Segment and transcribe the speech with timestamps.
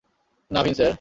[0.51, 0.89] Naveen, sir!